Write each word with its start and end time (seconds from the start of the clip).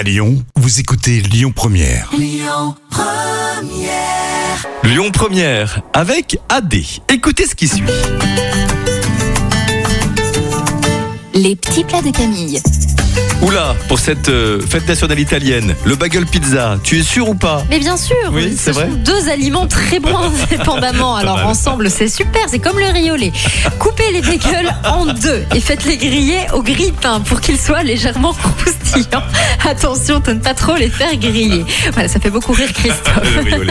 À 0.00 0.02
Lyon, 0.02 0.42
vous 0.56 0.80
écoutez 0.80 1.20
Lyon 1.20 1.52
Première. 1.54 2.10
Lyon 4.82 5.10
Première 5.12 5.82
avec 5.92 6.38
AD. 6.48 6.74
Écoutez 7.10 7.44
ce 7.44 7.54
qui 7.54 7.68
suit. 7.68 7.82
Les 11.34 11.54
petits 11.54 11.84
plats 11.84 12.00
de 12.00 12.10
Camille. 12.12 12.62
Oula, 13.42 13.74
pour 13.88 13.98
cette 13.98 14.28
euh, 14.28 14.60
fête 14.60 14.86
nationale 14.86 15.18
italienne, 15.18 15.74
le 15.84 15.96
bagel 15.96 16.26
pizza, 16.26 16.78
tu 16.82 16.98
es 17.00 17.02
sûr 17.02 17.30
ou 17.30 17.34
pas? 17.34 17.64
Mais 17.70 17.78
bien 17.78 17.96
sûr, 17.96 18.14
Oui, 18.32 18.52
ce 18.54 18.64
c'est 18.64 18.70
vrai. 18.72 18.84
sont 18.86 18.96
deux 18.96 19.28
aliments 19.30 19.66
très 19.66 19.98
bons 19.98 20.14
indépendamment. 20.50 21.16
Alors 21.16 21.46
ensemble, 21.46 21.90
c'est 21.90 22.08
super, 22.08 22.42
c'est 22.48 22.58
comme 22.58 22.78
le 22.78 22.86
riolet. 22.92 23.32
Coupez 23.78 24.12
les 24.12 24.20
bagels 24.20 24.74
en 24.86 25.06
deux 25.06 25.44
et 25.54 25.60
faites-les 25.60 25.96
griller 25.96 26.40
au 26.52 26.62
grille-pain 26.62 27.20
pour 27.20 27.40
qu'ils 27.40 27.58
soient 27.58 27.82
légèrement 27.82 28.34
croustillants. 28.34 29.22
Attention 29.66 30.20
de 30.20 30.32
ne 30.32 30.38
pas 30.40 30.52
trop 30.52 30.76
les 30.76 30.90
faire 30.90 31.16
griller. 31.16 31.64
Voilà, 31.94 32.08
ça 32.08 32.20
fait 32.20 32.30
beaucoup 32.30 32.52
rire 32.52 32.72
Christophe. 32.74 33.22
Oui. 33.42 33.66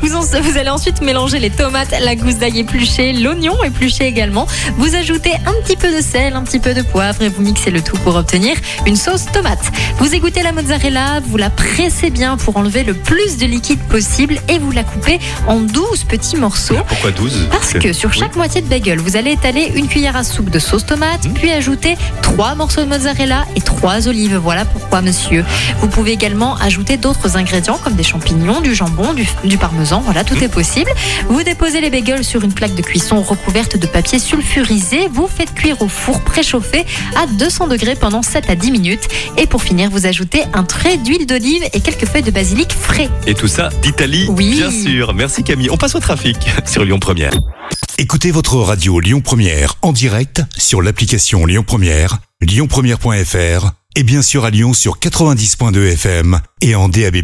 Vous, 0.00 0.14
en- 0.16 0.40
vous 0.40 0.56
allez 0.58 0.70
ensuite 0.70 1.02
mélanger 1.02 1.38
les 1.40 1.50
tomates, 1.50 1.94
la 2.00 2.14
gousse 2.16 2.36
d'ail 2.36 2.60
épluchée, 2.60 3.12
l'oignon 3.12 3.62
épluché 3.64 4.06
également. 4.06 4.46
Vous 4.78 4.94
ajoutez 4.94 5.32
un 5.46 5.52
petit 5.62 5.76
peu 5.76 5.94
de 5.94 6.00
sel, 6.00 6.34
un 6.34 6.42
petit 6.42 6.58
peu 6.58 6.72
de 6.72 6.82
poivre 6.82 7.20
et 7.22 7.28
vous 7.28 7.42
mixez 7.42 7.70
le 7.70 7.82
tout 7.82 7.96
pour 7.98 8.16
obtenir 8.16 8.56
une 8.86 8.96
sauce 8.96 9.26
tomate. 9.32 9.72
Vous 9.98 10.14
égouttez 10.14 10.42
la 10.42 10.52
mozzarella, 10.52 11.20
vous 11.26 11.36
la 11.36 11.50
pressez 11.50 12.10
bien 12.10 12.36
pour 12.36 12.56
enlever 12.56 12.84
le 12.84 12.94
plus 12.94 13.36
de 13.36 13.46
liquide 13.46 13.80
possible 13.80 14.38
et 14.48 14.58
vous 14.58 14.70
la 14.70 14.84
coupez 14.84 15.18
en 15.46 15.60
12 15.60 16.04
petits 16.04 16.36
morceaux. 16.36 16.76
Pourquoi 16.86 17.10
12 17.10 17.48
Parce 17.50 17.72
que 17.72 17.92
sur 17.92 18.12
chaque 18.12 18.36
moitié 18.36 18.60
de 18.60 18.66
bagel, 18.66 18.98
vous 19.00 19.16
allez 19.16 19.32
étaler 19.32 19.72
une 19.74 19.88
cuillère 19.88 20.16
à 20.16 20.24
soupe 20.24 20.50
de 20.50 20.58
sauce 20.58 20.86
tomate, 20.86 21.26
puis 21.34 21.50
ajouter 21.50 21.96
trois 22.22 22.54
morceaux 22.54 22.82
de 22.82 22.86
mozzarella 22.86 23.46
et 23.56 23.60
trois 23.60 24.08
olives. 24.08 24.36
Voilà 24.36 24.64
pourquoi, 24.64 25.02
monsieur. 25.02 25.44
Vous 25.80 25.88
pouvez 25.88 26.12
également 26.12 26.56
ajouter 26.56 26.96
d'autres 26.96 27.36
ingrédients 27.36 27.78
comme 27.82 27.94
des 27.94 28.02
champignons, 28.02 28.60
du 28.60 28.74
jambon, 28.74 29.12
du, 29.14 29.26
du 29.44 29.58
parmesan. 29.58 30.00
Voilà, 30.04 30.24
tout 30.24 30.42
est 30.42 30.48
possible. 30.48 30.90
Vous 31.28 31.42
déposez 31.42 31.80
les 31.80 31.90
bagels 31.90 32.24
sur 32.24 32.44
une 32.44 32.52
plaque 32.52 32.74
de 32.74 32.82
cuisson 32.82 33.20
recouverte 33.22 33.76
de 33.76 33.86
papier 33.86 34.18
sulfurisé. 34.18 35.08
Vous 35.12 35.28
faites 35.28 35.54
cuire 35.54 35.80
au 35.82 35.88
four 35.88 36.20
préchauffé 36.20 36.86
à 37.16 37.26
200 37.26 37.68
degrés 37.68 37.94
pendant 37.94 38.22
7 38.22 38.37
à 38.48 38.54
10 38.54 38.70
minutes. 38.70 39.08
Et 39.36 39.46
pour 39.46 39.62
finir, 39.62 39.90
vous 39.90 40.06
ajoutez 40.06 40.42
un 40.54 40.64
trait 40.64 40.96
d'huile 40.98 41.26
d'olive 41.26 41.62
et 41.72 41.80
quelques 41.80 42.06
feuilles 42.06 42.22
de 42.22 42.30
basilic 42.30 42.72
frais. 42.72 43.08
Et 43.26 43.34
tout 43.34 43.48
ça 43.48 43.68
d'Italie, 43.82 44.26
Oui. 44.30 44.52
bien 44.54 44.70
sûr. 44.70 45.14
Merci 45.14 45.42
Camille. 45.44 45.70
On 45.70 45.76
passe 45.76 45.94
au 45.94 46.00
trafic 46.00 46.36
sur 46.66 46.84
Lyon 46.84 46.98
Première. 46.98 47.32
Écoutez 47.98 48.30
votre 48.30 48.56
radio 48.56 49.00
Lyon 49.00 49.20
Première 49.20 49.74
en 49.82 49.92
direct 49.92 50.42
sur 50.56 50.82
l'application 50.82 51.44
Lyon 51.46 51.64
Première, 51.66 52.18
lyonpremière.fr 52.40 53.72
et 53.96 54.02
bien 54.04 54.22
sûr 54.22 54.44
à 54.44 54.50
Lyon 54.50 54.72
sur 54.72 54.98
90.2 55.00 55.92
FM 55.94 56.40
et 56.60 56.76
en 56.76 56.88
DAB+. 56.88 57.16